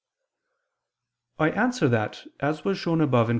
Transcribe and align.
I 1.37 1.51
answer 1.51 1.87
that, 1.89 2.25
As 2.39 2.65
was 2.65 2.79
shown 2.79 3.01
above 3.01 3.27
(Q. 3.27 3.29